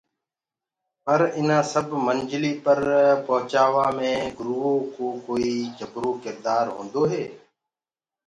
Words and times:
پر 1.03 1.19
اِنآ 1.37 1.59
سب 1.73 1.87
منجليٚ 2.05 2.61
پر 2.63 2.79
رسآوآ 3.29 3.87
مي 3.97 4.11
گُرو 4.37 4.63
ڪوئي 5.25 5.53
جبرو 5.77 6.11
ڪِردآر 6.23 6.65
هوندو 6.75 7.03
هي۔ 7.11 7.23